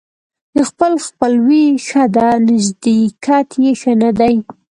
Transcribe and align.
د 0.57 0.59
خپل 0.69 0.91
خپلوي 1.07 1.65
ښه 1.87 2.03
ده، 2.15 2.27
نژدېکت 2.47 3.49
يې 3.63 3.71
ښه 3.81 3.93
نه 4.01 4.09
دى. 4.19 4.35